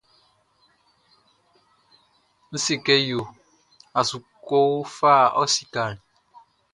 N 2.51 2.53
se 2.63 2.73
kɛ 2.85 2.95
yo 3.09 3.19
a 3.99 4.01
su 4.09 4.17
kɔ 4.47 4.59
fa 4.95 5.13
ɔ 5.39 5.43
sikaʼn? 5.53 5.93